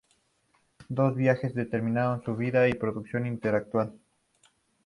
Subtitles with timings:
[0.89, 3.93] Dichos viajes determinaron su vida y su producción intelectual.